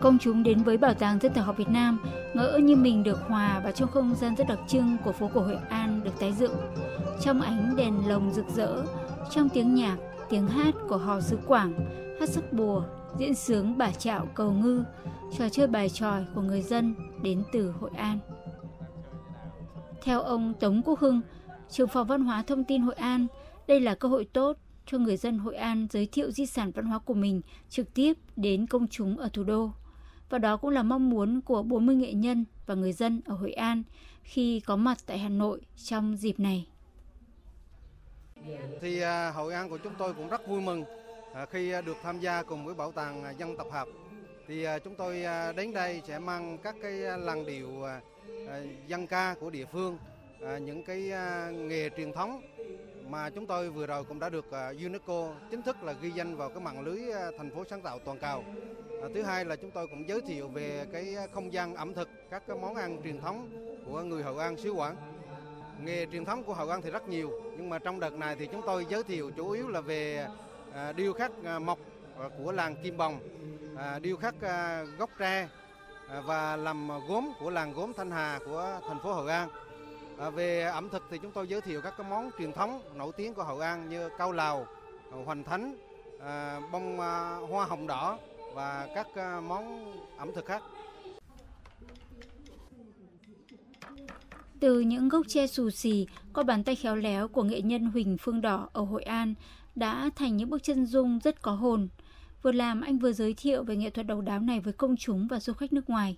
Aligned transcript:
Công 0.00 0.18
chúng 0.18 0.42
đến 0.42 0.62
với 0.62 0.76
Bảo 0.76 0.94
tàng 0.94 1.18
Dân 1.18 1.32
tộc 1.34 1.46
học 1.46 1.56
Việt 1.56 1.68
Nam 1.68 1.98
ngỡ 2.34 2.58
như 2.62 2.76
mình 2.76 3.02
được 3.02 3.18
hòa 3.28 3.60
vào 3.60 3.72
trong 3.72 3.90
không 3.90 4.14
gian 4.14 4.34
rất 4.36 4.48
đặc 4.48 4.58
trưng 4.68 4.96
của 5.04 5.12
phố 5.12 5.30
cổ 5.34 5.40
Hội 5.40 5.58
An 5.68 6.00
được 6.04 6.10
tái 6.20 6.32
dựng. 6.32 6.52
Trong 7.20 7.40
ánh 7.40 7.76
đèn 7.76 8.08
lồng 8.08 8.32
rực 8.32 8.44
rỡ, 8.48 8.84
trong 9.30 9.48
tiếng 9.48 9.74
nhạc, 9.74 9.96
tiếng 10.28 10.48
hát 10.48 10.74
của 10.88 10.96
hò 10.96 11.20
xứ 11.20 11.38
Quảng, 11.46 11.72
hát 12.20 12.28
sắc 12.28 12.52
bùa, 12.52 12.84
diễn 13.18 13.34
sướng 13.34 13.78
bà 13.78 13.90
trạo 13.90 14.26
cầu 14.34 14.52
ngư, 14.52 14.84
trò 15.38 15.48
chơi 15.48 15.66
bài 15.66 15.88
tròi 15.88 16.24
của 16.34 16.40
người 16.42 16.62
dân 16.62 16.94
đến 17.22 17.42
từ 17.52 17.70
Hội 17.70 17.90
An. 17.96 18.18
Theo 20.02 20.20
ông 20.20 20.54
Tống 20.60 20.82
Quốc 20.84 21.00
Hưng, 21.00 21.20
trưởng 21.70 21.88
phòng 21.88 22.06
văn 22.06 22.20
hóa 22.20 22.42
thông 22.42 22.64
tin 22.64 22.82
Hội 22.82 22.94
An, 22.94 23.26
đây 23.66 23.80
là 23.80 23.94
cơ 23.94 24.08
hội 24.08 24.24
tốt 24.32 24.56
cho 24.86 24.98
người 24.98 25.16
dân 25.16 25.38
Hội 25.38 25.56
An 25.56 25.86
giới 25.90 26.06
thiệu 26.12 26.30
di 26.30 26.46
sản 26.46 26.70
văn 26.74 26.84
hóa 26.84 26.98
của 26.98 27.14
mình 27.14 27.40
trực 27.68 27.94
tiếp 27.94 28.12
đến 28.36 28.66
công 28.66 28.86
chúng 28.88 29.16
ở 29.16 29.28
thủ 29.32 29.44
đô. 29.44 29.70
Và 30.28 30.38
đó 30.38 30.56
cũng 30.56 30.70
là 30.70 30.82
mong 30.82 31.10
muốn 31.10 31.40
của 31.40 31.62
40 31.62 31.96
nghệ 31.96 32.12
nhân 32.12 32.44
và 32.66 32.74
người 32.74 32.92
dân 32.92 33.20
ở 33.24 33.34
Hội 33.34 33.52
An 33.52 33.82
khi 34.22 34.60
có 34.60 34.76
mặt 34.76 34.98
tại 35.06 35.18
Hà 35.18 35.28
Nội 35.28 35.60
trong 35.76 36.16
dịp 36.16 36.40
này. 36.40 36.66
Thì 38.80 39.00
à, 39.00 39.30
Hội 39.30 39.54
An 39.54 39.70
của 39.70 39.78
chúng 39.78 39.92
tôi 39.98 40.14
cũng 40.14 40.28
rất 40.28 40.48
vui 40.48 40.60
mừng 40.60 40.84
à, 41.34 41.46
khi 41.50 41.70
à, 41.70 41.80
được 41.80 41.96
tham 42.02 42.20
gia 42.20 42.42
cùng 42.42 42.64
với 42.64 42.74
Bảo 42.74 42.92
tàng 42.92 43.34
Dân 43.38 43.56
tộc 43.56 43.66
học. 43.72 43.88
Thì 44.48 44.66
chúng 44.84 44.94
tôi 44.94 45.22
đến 45.56 45.72
đây 45.72 46.02
sẽ 46.06 46.18
mang 46.18 46.58
các 46.58 46.76
cái 46.82 46.92
làn 47.18 47.46
điệu 47.46 47.68
dân 48.86 49.06
ca 49.06 49.34
của 49.40 49.50
địa 49.50 49.64
phương, 49.72 49.98
những 50.60 50.84
cái 50.84 51.02
nghề 51.52 51.90
truyền 51.96 52.12
thống 52.12 52.42
mà 53.08 53.30
chúng 53.30 53.46
tôi 53.46 53.70
vừa 53.70 53.86
rồi 53.86 54.04
cũng 54.04 54.18
đã 54.18 54.28
được 54.28 54.46
UNESCO 54.84 55.34
chính 55.50 55.62
thức 55.62 55.82
là 55.82 55.92
ghi 55.92 56.10
danh 56.10 56.36
vào 56.36 56.48
cái 56.48 56.60
mạng 56.60 56.80
lưới 56.80 57.00
thành 57.38 57.50
phố 57.50 57.64
sáng 57.70 57.82
tạo 57.82 57.98
toàn 57.98 58.18
cầu. 58.18 58.44
À, 59.02 59.08
thứ 59.14 59.22
hai 59.22 59.44
là 59.44 59.56
chúng 59.56 59.70
tôi 59.70 59.86
cũng 59.86 60.08
giới 60.08 60.20
thiệu 60.20 60.48
về 60.48 60.86
cái 60.92 61.16
không 61.32 61.52
gian 61.52 61.74
ẩm 61.74 61.94
thực, 61.94 62.08
các 62.30 62.42
cái 62.46 62.56
món 62.56 62.74
ăn 62.74 63.00
truyền 63.04 63.20
thống 63.20 63.48
của 63.86 64.00
người 64.00 64.22
hậu 64.22 64.38
An 64.38 64.56
xứ 64.56 64.70
Quảng. 64.70 64.96
Nghề 65.80 66.06
truyền 66.12 66.24
thống 66.24 66.44
của 66.44 66.54
hậu 66.54 66.70
An 66.70 66.82
thì 66.82 66.90
rất 66.90 67.08
nhiều, 67.08 67.30
nhưng 67.56 67.68
mà 67.68 67.78
trong 67.78 68.00
đợt 68.00 68.14
này 68.14 68.36
thì 68.38 68.46
chúng 68.46 68.62
tôi 68.66 68.86
giới 68.88 69.02
thiệu 69.02 69.30
chủ 69.36 69.50
yếu 69.50 69.68
là 69.68 69.80
về 69.80 70.26
à, 70.74 70.92
điêu 70.92 71.12
khắc 71.12 71.32
à, 71.44 71.58
mộc 71.58 71.78
của 72.38 72.52
làng 72.52 72.76
Kim 72.82 72.96
Bồng, 72.96 73.20
điêu 74.02 74.16
khắc 74.16 74.34
gốc 74.98 75.10
tre 75.18 75.48
và 76.24 76.56
làm 76.56 76.88
gốm 77.08 77.32
của 77.40 77.50
làng 77.50 77.72
gốm 77.72 77.92
Thanh 77.96 78.10
Hà 78.10 78.38
của 78.46 78.80
thành 78.88 78.98
phố 79.02 79.12
hậu 79.12 79.26
An. 79.26 79.48
À, 80.18 80.30
về 80.30 80.62
ẩm 80.62 80.88
thực 80.88 81.02
thì 81.10 81.18
chúng 81.18 81.32
tôi 81.32 81.48
giới 81.48 81.60
thiệu 81.60 81.80
các 81.82 81.94
cái 81.98 82.06
món 82.10 82.30
truyền 82.38 82.52
thống 82.52 82.82
nổi 82.94 83.12
tiếng 83.16 83.34
của 83.34 83.42
hậu 83.42 83.60
An 83.60 83.88
như 83.88 84.08
cao 84.18 84.32
lào, 84.32 84.66
hoành 85.24 85.44
thánh, 85.44 85.76
à, 86.20 86.60
bông 86.72 87.00
à, 87.00 87.36
hoa 87.50 87.64
hồng 87.64 87.86
đỏ 87.86 88.18
và 88.54 88.88
các 88.94 89.06
à, 89.14 89.40
món 89.40 89.92
ẩm 90.16 90.30
thực 90.34 90.46
khác. 90.46 90.62
Từ 94.60 94.80
những 94.80 95.08
gốc 95.08 95.26
tre 95.28 95.46
xù 95.46 95.70
xì 95.70 96.06
qua 96.34 96.44
bàn 96.44 96.64
tay 96.64 96.76
khéo 96.76 96.96
léo 96.96 97.28
của 97.28 97.42
nghệ 97.42 97.60
nhân 97.60 97.84
Huỳnh 97.84 98.16
Phương 98.20 98.40
Đỏ 98.40 98.68
ở 98.72 98.82
Hội 98.82 99.02
An 99.02 99.34
đã 99.74 100.10
thành 100.16 100.36
những 100.36 100.50
bức 100.50 100.62
chân 100.62 100.86
dung 100.86 101.18
rất 101.18 101.42
có 101.42 101.52
hồn. 101.52 101.88
Vừa 102.42 102.52
làm 102.52 102.80
anh 102.80 102.98
vừa 102.98 103.12
giới 103.12 103.34
thiệu 103.34 103.64
về 103.64 103.76
nghệ 103.76 103.90
thuật 103.90 104.06
độc 104.06 104.20
đáo 104.20 104.40
này 104.40 104.60
với 104.60 104.72
công 104.72 104.96
chúng 104.96 105.26
và 105.26 105.40
du 105.40 105.52
khách 105.52 105.72
nước 105.72 105.90
ngoài. 105.90 106.16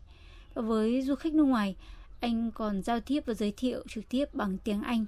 Và 0.54 0.62
với 0.62 1.02
du 1.02 1.14
khách 1.14 1.34
nước 1.34 1.44
ngoài, 1.44 1.76
anh 2.20 2.50
còn 2.54 2.82
giao 2.82 3.00
tiếp 3.00 3.20
và 3.26 3.34
giới 3.34 3.52
thiệu 3.56 3.82
trực 3.88 4.08
tiếp 4.08 4.24
bằng 4.32 4.58
tiếng 4.64 4.82
Anh. 4.82 5.06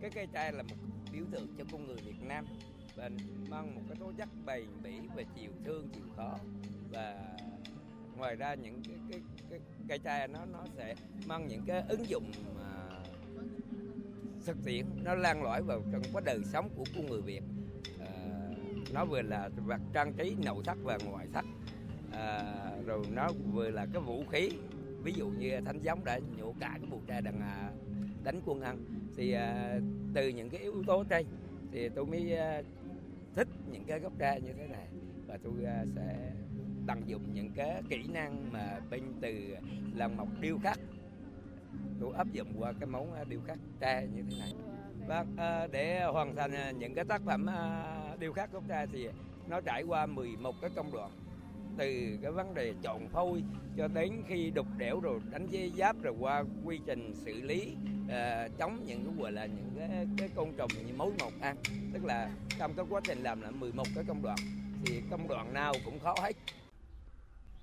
Cái 0.00 0.10
cây 0.10 0.26
tre 0.32 0.52
là 0.52 0.62
một 0.62 0.74
biểu 1.12 1.24
tượng 1.30 1.46
cho 1.58 1.64
con 1.72 1.86
người 1.86 1.96
Việt 1.96 2.22
Nam 2.22 2.44
và 2.98 3.10
mang 3.50 3.74
một 3.74 3.80
cái 3.88 3.96
tố 4.00 4.12
chất 4.16 4.28
bền 4.46 4.64
bỉ 4.82 5.00
và 5.16 5.22
chịu 5.36 5.50
thương 5.64 5.88
chịu 5.94 6.04
khó. 6.16 6.38
Và 6.90 7.36
ngoài 8.16 8.36
ra 8.36 8.54
những 8.54 8.82
cái 8.88 8.98
cái 9.10 9.20
cái 9.50 9.60
cây 9.88 9.98
tre 9.98 10.26
nó 10.26 10.44
nó 10.52 10.64
sẽ 10.76 10.94
mang 11.26 11.46
những 11.48 11.62
cái 11.66 11.82
ứng 11.88 12.08
dụng 12.08 12.30
mà 12.56 12.88
thực 14.46 14.56
tiễn 14.64 14.86
nó 15.04 15.14
lan 15.14 15.42
lõi 15.42 15.62
vào 15.62 15.82
trong 15.92 16.02
cái 16.12 16.22
đời 16.24 16.40
sống 16.44 16.68
của 16.76 16.84
con 16.94 17.06
người 17.06 17.22
Việt. 17.22 17.42
À, 18.00 18.10
nó 18.92 19.04
vừa 19.04 19.22
là 19.22 19.50
vật 19.66 19.80
trang 19.92 20.12
trí 20.12 20.36
nội 20.44 20.62
thất 20.64 20.78
và 20.82 20.98
ngoại 21.04 21.26
thất. 21.32 21.44
À, 22.12 22.42
rồi 22.86 23.04
nó 23.14 23.28
vừa 23.52 23.70
là 23.70 23.86
cái 23.92 24.02
vũ 24.02 24.24
khí 24.30 24.50
ví 25.02 25.12
dụ 25.12 25.28
như 25.28 25.60
thánh 25.64 25.80
giống 25.82 26.04
đã 26.04 26.20
nhổ 26.38 26.54
cả 26.60 26.78
cái 26.80 26.90
bụi 26.90 27.00
tre 27.06 27.20
đằng 27.20 27.40
à, 27.40 27.70
đánh 28.24 28.40
quân 28.44 28.60
ăn. 28.60 28.78
Thì 29.16 29.32
à, 29.32 29.80
từ 30.14 30.28
những 30.28 30.50
cái 30.50 30.60
yếu 30.60 30.82
tố 30.86 31.04
trên 31.04 31.26
thì 31.72 31.88
tôi 31.88 32.06
mới 32.06 32.36
à, 32.36 32.62
thích 33.38 33.48
những 33.70 33.84
cái 33.84 34.00
gốc 34.00 34.12
tre 34.18 34.40
như 34.40 34.52
thế 34.52 34.66
này. 34.66 34.88
Và 35.26 35.38
tôi 35.44 35.64
à, 35.66 35.84
sẽ 35.96 36.32
tận 36.86 37.02
dụng 37.06 37.22
những 37.34 37.50
cái 37.56 37.82
kỹ 37.88 38.06
năng 38.12 38.52
mà 38.52 38.80
bên 38.90 39.02
từ 39.20 39.56
làm 39.94 40.16
mộc 40.16 40.28
điêu 40.40 40.58
khắc. 40.62 40.78
Tôi 42.00 42.12
áp 42.16 42.26
dụng 42.32 42.48
qua 42.58 42.72
cái 42.80 42.86
món 42.86 43.12
à, 43.12 43.24
điêu 43.24 43.40
khắc 43.46 43.58
tre 43.80 44.06
như 44.14 44.22
thế 44.30 44.36
này. 44.38 44.52
Và 45.06 45.68
để 45.72 46.04
hoàn 46.04 46.36
thành 46.36 46.52
à, 46.52 46.70
những 46.70 46.94
cái 46.94 47.04
tác 47.04 47.22
phẩm 47.22 47.46
điêu 48.18 48.32
khắc 48.32 48.52
gốc 48.52 48.64
tre 48.68 48.86
thì 48.92 49.08
nó 49.48 49.60
trải 49.60 49.82
qua 49.82 50.06
11 50.06 50.54
cái 50.60 50.70
công 50.76 50.92
đoạn 50.92 51.10
từ 51.78 52.18
cái 52.22 52.32
vấn 52.32 52.54
đề 52.54 52.74
chọn 52.82 53.08
phôi 53.08 53.42
cho 53.76 53.88
đến 53.88 54.22
khi 54.28 54.50
đục 54.50 54.66
đẽo 54.78 55.00
rồi 55.00 55.20
đánh 55.30 55.46
dây 55.46 55.72
giáp 55.78 56.02
rồi 56.02 56.14
qua 56.20 56.44
quy 56.64 56.80
trình 56.86 57.14
xử 57.14 57.40
lý 57.40 57.72
uh, 58.04 58.58
chống 58.58 58.78
những 58.86 59.04
cái 59.04 59.14
gọi 59.18 59.32
là 59.32 59.46
những 59.46 59.70
cái, 59.78 60.06
cái 60.18 60.28
côn 60.34 60.48
trùng 60.56 60.70
như 60.86 60.94
mối 60.96 61.12
mọt 61.20 61.32
ăn 61.40 61.56
tức 61.92 62.04
là 62.04 62.30
trong 62.58 62.74
cái 62.74 62.86
quá 62.90 63.00
trình 63.04 63.22
làm 63.22 63.40
là 63.40 63.50
11 63.50 63.82
cái 63.94 64.04
công 64.08 64.22
đoạn 64.22 64.38
thì 64.84 65.00
công 65.10 65.28
đoạn 65.28 65.54
nào 65.54 65.72
cũng 65.84 65.98
khó 65.98 66.14
hết. 66.22 66.36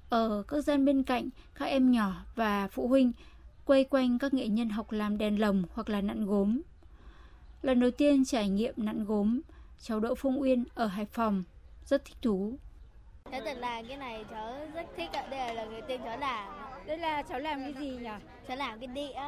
Ở 0.09 0.43
các 0.47 0.61
gian 0.61 0.85
bên 0.85 1.03
cạnh 1.03 1.29
các 1.55 1.65
em 1.65 1.91
nhỏ 1.91 2.25
và 2.35 2.67
phụ 2.67 2.87
huynh 2.87 3.11
quay 3.65 3.83
quanh 3.83 4.19
các 4.19 4.33
nghệ 4.33 4.47
nhân 4.47 4.69
học 4.69 4.91
làm 4.91 5.17
đèn 5.17 5.39
lồng 5.39 5.63
hoặc 5.73 5.89
là 5.89 6.01
nặn 6.01 6.25
gốm. 6.25 6.61
Lần 7.61 7.79
đầu 7.79 7.91
tiên 7.91 8.25
trải 8.25 8.49
nghiệm 8.49 8.73
nặn 8.77 9.05
gốm 9.05 9.41
cháu 9.79 9.99
Đỗ 9.99 10.15
Phương 10.15 10.41
Uyên 10.41 10.63
ở 10.75 10.87
Hải 10.87 11.05
Phòng 11.05 11.43
rất 11.85 12.05
thích 12.05 12.17
thú. 12.21 12.57
Cháu 13.31 13.41
thật 13.45 13.57
là 13.57 13.83
cái 13.87 13.97
này 13.97 14.25
cháu 14.31 14.55
rất 14.75 14.85
thích 14.97 15.09
ạ. 15.13 15.27
Đây 15.29 15.39
là 15.39 15.53
lần 15.53 15.71
đầu 15.71 15.81
tiên 15.87 16.01
cháu 16.03 16.17
làm. 16.17 16.47
Đây 16.87 16.97
là 16.97 17.23
cháu 17.23 17.39
làm 17.39 17.59
cái 17.59 17.73
gì 17.73 17.89
nhỉ? 17.89 18.09
Cháu 18.47 18.57
làm 18.57 18.79
cái 18.79 18.87
đĩa 18.87 19.21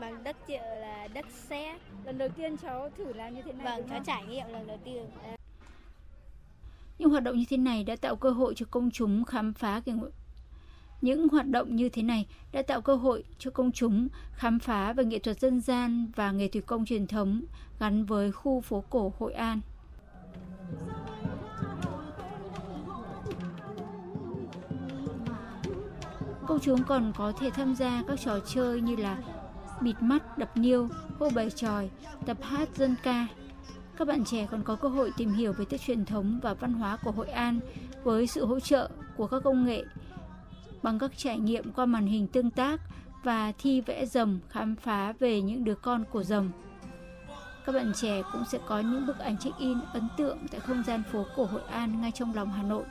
bằng 0.00 0.24
đất 0.24 0.36
triệu 0.48 0.62
là 0.80 1.08
đất 1.08 1.26
sét. 1.48 1.80
Lần 2.04 2.18
đầu 2.18 2.28
tiên 2.28 2.56
cháu 2.56 2.90
thử 2.96 3.12
làm 3.12 3.34
như 3.34 3.42
thế 3.42 3.52
này 3.52 3.66
Vâng, 3.66 3.88
cháu 3.90 4.00
trải 4.06 4.24
nghiệm 4.26 4.46
lần 4.48 4.66
đầu 4.66 4.78
tiên. 4.84 5.06
Những 6.98 7.10
hoạt 7.10 7.22
động 7.22 7.36
như 7.36 7.44
thế 7.50 7.56
này 7.56 7.84
đã 7.84 7.96
tạo 7.96 8.16
cơ 8.16 8.30
hội 8.30 8.54
cho 8.56 8.66
công 8.70 8.90
chúng 8.90 9.24
khám 9.24 9.54
phá 9.54 9.82
cái 9.86 9.94
những 11.00 11.28
hoạt 11.28 11.46
động 11.46 11.76
như 11.76 11.88
thế 11.88 12.02
này 12.02 12.26
đã 12.52 12.62
tạo 12.62 12.80
cơ 12.80 12.94
hội 12.96 13.24
cho 13.38 13.50
công 13.50 13.72
chúng 13.72 14.08
khám 14.32 14.58
phá 14.58 14.92
về 14.92 15.04
nghệ 15.04 15.18
thuật 15.18 15.40
dân 15.40 15.60
gian 15.60 16.12
và 16.16 16.32
nghề 16.32 16.48
thủ 16.48 16.60
công 16.66 16.84
truyền 16.84 17.06
thống 17.06 17.42
gắn 17.78 18.04
với 18.04 18.32
khu 18.32 18.60
phố 18.60 18.84
cổ 18.90 19.12
Hội 19.18 19.32
An. 19.32 19.60
Công 26.46 26.60
chúng 26.60 26.84
còn 26.84 27.12
có 27.16 27.32
thể 27.40 27.50
tham 27.50 27.74
gia 27.74 28.02
các 28.08 28.20
trò 28.20 28.38
chơi 28.46 28.80
như 28.80 28.96
là 28.96 29.18
bịt 29.80 29.94
mắt, 30.00 30.38
đập 30.38 30.56
niêu, 30.56 30.88
hô 31.18 31.30
bài 31.30 31.50
tròi, 31.50 31.90
tập 32.26 32.36
hát 32.42 32.68
dân 32.76 32.94
ca. 33.02 33.26
Các 33.96 34.08
bạn 34.08 34.24
trẻ 34.24 34.46
còn 34.50 34.62
có 34.62 34.76
cơ 34.76 34.88
hội 34.88 35.12
tìm 35.16 35.32
hiểu 35.32 35.52
về 35.52 35.64
Tết 35.64 35.80
truyền 35.80 36.04
thống 36.04 36.40
và 36.42 36.54
văn 36.54 36.74
hóa 36.74 36.96
của 36.96 37.10
Hội 37.10 37.28
An 37.28 37.60
với 38.04 38.26
sự 38.26 38.46
hỗ 38.46 38.60
trợ 38.60 38.90
của 39.16 39.26
các 39.26 39.42
công 39.44 39.64
nghệ 39.64 39.84
bằng 40.82 40.98
các 40.98 41.10
trải 41.16 41.38
nghiệm 41.38 41.72
qua 41.72 41.86
màn 41.86 42.06
hình 42.06 42.26
tương 42.26 42.50
tác 42.50 42.80
và 43.22 43.52
thi 43.58 43.80
vẽ 43.80 44.06
rồng 44.06 44.38
khám 44.48 44.76
phá 44.76 45.12
về 45.18 45.40
những 45.40 45.64
đứa 45.64 45.74
con 45.74 46.04
của 46.10 46.22
rồng. 46.22 46.50
Các 47.66 47.72
bạn 47.72 47.92
trẻ 47.94 48.22
cũng 48.32 48.44
sẽ 48.44 48.58
có 48.66 48.80
những 48.80 49.06
bức 49.06 49.18
ảnh 49.18 49.38
check-in 49.38 49.78
ấn 49.92 50.08
tượng 50.16 50.38
tại 50.50 50.60
không 50.60 50.82
gian 50.86 51.02
phố 51.12 51.24
cổ 51.36 51.44
Hội 51.44 51.62
An 51.70 52.00
ngay 52.00 52.10
trong 52.10 52.34
lòng 52.34 52.52
Hà 52.52 52.62
Nội. 52.62 52.84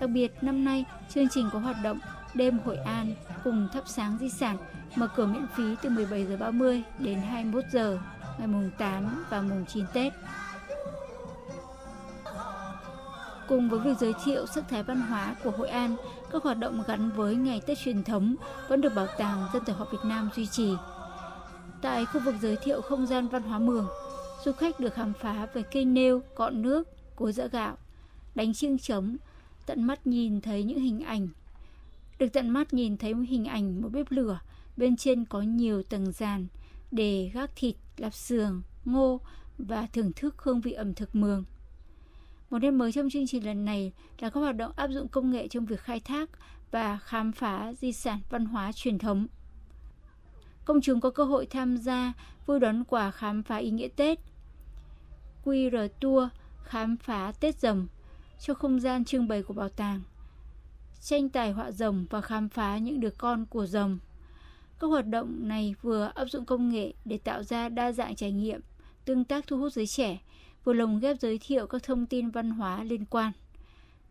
Đặc 0.00 0.10
biệt, 0.10 0.32
năm 0.40 0.64
nay, 0.64 0.84
chương 1.08 1.28
trình 1.28 1.48
có 1.52 1.58
hoạt 1.58 1.76
động 1.82 1.98
Đêm 2.34 2.58
Hội 2.58 2.76
An 2.76 3.14
cùng 3.44 3.68
thắp 3.72 3.84
sáng 3.86 4.18
di 4.20 4.28
sản 4.28 4.56
mở 4.96 5.08
cửa 5.16 5.26
miễn 5.26 5.46
phí 5.56 5.76
từ 5.82 5.90
17 5.90 6.26
giờ 6.26 6.36
30 6.36 6.82
đến 6.98 7.18
21 7.18 7.64
giờ 7.72 7.98
ngày 8.38 8.48
mùng 8.48 8.70
8 8.78 9.24
và 9.30 9.42
mùng 9.42 9.64
9 9.66 9.84
Tết. 9.92 10.12
Cùng 13.48 13.68
với 13.68 13.80
việc 13.80 13.98
giới 14.00 14.12
thiệu 14.24 14.46
sắc 14.46 14.64
thái 14.68 14.82
văn 14.82 15.00
hóa 15.00 15.36
của 15.44 15.50
Hội 15.50 15.68
An, 15.68 15.96
các 16.32 16.42
hoạt 16.42 16.58
động 16.58 16.82
gắn 16.86 17.10
với 17.10 17.36
ngày 17.36 17.60
Tết 17.66 17.78
truyền 17.78 18.04
thống 18.04 18.36
vẫn 18.68 18.80
được 18.80 18.94
Bảo 18.94 19.06
tàng 19.18 19.48
Dân 19.52 19.64
tộc 19.64 19.76
học 19.78 19.88
Việt 19.92 20.04
Nam 20.04 20.30
duy 20.36 20.46
trì. 20.46 20.74
Tại 21.82 22.06
khu 22.06 22.20
vực 22.20 22.34
giới 22.40 22.56
thiệu 22.56 22.80
không 22.80 23.06
gian 23.06 23.28
văn 23.28 23.42
hóa 23.42 23.58
Mường, 23.58 23.86
du 24.44 24.52
khách 24.52 24.80
được 24.80 24.94
khám 24.94 25.12
phá 25.20 25.46
về 25.54 25.62
cây 25.62 25.84
nêu, 25.84 26.22
cọn 26.34 26.62
nước, 26.62 26.88
cối 27.16 27.32
dỡ 27.32 27.46
gạo, 27.46 27.76
đánh 28.34 28.54
chiêng 28.54 28.78
trống, 28.78 29.16
tận 29.66 29.84
mắt 29.84 30.06
nhìn 30.06 30.40
thấy 30.40 30.62
những 30.62 30.80
hình 30.80 31.04
ảnh 31.04 31.28
được 32.24 32.32
tận 32.32 32.50
mắt 32.50 32.74
nhìn 32.74 32.96
thấy 32.96 33.14
một 33.14 33.24
hình 33.28 33.44
ảnh 33.44 33.82
một 33.82 33.88
bếp 33.88 34.10
lửa, 34.10 34.40
bên 34.76 34.96
trên 34.96 35.24
có 35.24 35.40
nhiều 35.40 35.82
tầng 35.82 36.12
giàn 36.12 36.46
để 36.90 37.30
gác 37.34 37.50
thịt, 37.56 37.76
lạp 37.96 38.14
sườn, 38.14 38.62
ngô 38.84 39.20
và 39.58 39.86
thưởng 39.92 40.12
thức 40.16 40.34
hương 40.38 40.60
vị 40.60 40.72
ẩm 40.72 40.94
thực 40.94 41.14
mường. 41.14 41.44
Một 42.50 42.58
nét 42.58 42.70
mới 42.70 42.92
trong 42.92 43.10
chương 43.10 43.26
trình 43.26 43.46
lần 43.46 43.64
này 43.64 43.92
là 44.18 44.30
các 44.30 44.40
hoạt 44.40 44.56
động 44.56 44.72
áp 44.76 44.88
dụng 44.88 45.08
công 45.08 45.30
nghệ 45.30 45.48
trong 45.48 45.66
việc 45.66 45.80
khai 45.80 46.00
thác 46.00 46.30
và 46.70 46.98
khám 46.98 47.32
phá 47.32 47.72
di 47.72 47.92
sản 47.92 48.20
văn 48.30 48.46
hóa 48.46 48.72
truyền 48.72 48.98
thống. 48.98 49.26
Công 50.64 50.80
chúng 50.80 51.00
có 51.00 51.10
cơ 51.10 51.24
hội 51.24 51.46
tham 51.46 51.76
gia 51.76 52.12
vui 52.46 52.60
đón 52.60 52.84
quà 52.84 53.10
khám 53.10 53.42
phá 53.42 53.56
ý 53.56 53.70
nghĩa 53.70 53.88
Tết, 53.88 54.18
QR 55.44 55.88
Tour 56.00 56.28
khám 56.64 56.96
phá 56.96 57.32
Tết 57.40 57.60
rồng 57.60 57.86
cho 58.40 58.54
không 58.54 58.80
gian 58.80 59.04
trưng 59.04 59.28
bày 59.28 59.42
của 59.42 59.54
bảo 59.54 59.68
tàng, 59.68 60.00
tranh 61.04 61.28
tài 61.28 61.52
họa 61.52 61.70
rồng 61.70 62.06
và 62.10 62.20
khám 62.20 62.48
phá 62.48 62.78
những 62.78 63.00
đứa 63.00 63.10
con 63.10 63.46
của 63.46 63.66
rồng. 63.66 63.98
Các 64.80 64.86
hoạt 64.86 65.06
động 65.06 65.48
này 65.48 65.74
vừa 65.82 66.10
áp 66.14 66.24
dụng 66.24 66.44
công 66.44 66.68
nghệ 66.68 66.92
để 67.04 67.18
tạo 67.18 67.42
ra 67.42 67.68
đa 67.68 67.92
dạng 67.92 68.16
trải 68.16 68.32
nghiệm, 68.32 68.60
tương 69.04 69.24
tác 69.24 69.46
thu 69.46 69.58
hút 69.58 69.72
giới 69.72 69.86
trẻ, 69.86 70.18
vừa 70.64 70.72
lồng 70.72 71.00
ghép 71.00 71.20
giới 71.20 71.38
thiệu 71.38 71.66
các 71.66 71.82
thông 71.82 72.06
tin 72.06 72.30
văn 72.30 72.50
hóa 72.50 72.84
liên 72.84 73.04
quan. 73.04 73.32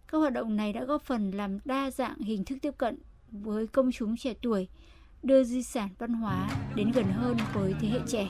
Các 0.07 0.18
hoạt 0.18 0.34
động 0.34 0.56
này 0.56 0.74
đã 0.74 0.84
góp 0.84 1.01
phần 1.01 1.31
làm 1.31 1.60
đa 1.66 1.92
dạng 1.92 2.18
hình 2.19 2.45
thức 2.45 2.57
tiếp 2.62 2.74
cận 2.78 2.98
với 3.31 3.68
công 3.68 3.92
chúng 3.92 4.18
trẻ 4.18 4.34
tuổi, 4.42 4.68
đưa 5.24 5.44
di 5.44 5.63
sản 5.63 5.89
văn 5.98 6.13
hóa 6.13 6.50
đến 6.75 6.92
gần 6.92 7.06
hơn 7.06 7.38
với 7.54 7.74
thế 7.81 7.88
hệ 7.88 8.00
trẻ. 8.07 8.30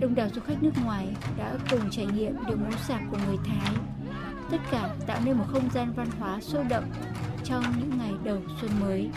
Đông 0.00 0.14
đảo 0.14 0.28
du 0.34 0.40
khách 0.40 0.62
nước 0.62 0.72
ngoài 0.84 1.06
đã 1.38 1.58
cùng 1.70 1.90
trải 1.90 2.06
nghiệm 2.06 2.36
điệu 2.46 2.56
múa 2.56 2.76
sạp 2.88 3.00
của 3.10 3.18
người 3.26 3.36
Thái. 3.44 3.93
Tất 4.50 4.58
cả 4.70 4.94
tạo 5.06 5.20
nên 5.24 5.38
một 5.38 5.44
không 5.52 5.68
gian 5.74 5.92
văn 5.96 6.06
hóa 6.18 6.40
sôi 6.40 6.64
động 6.64 6.84
trong 7.44 7.64
những 7.78 7.98
ngày 7.98 8.12
đầu 8.24 8.38
xuân 8.60 8.70
mới. 8.80 9.10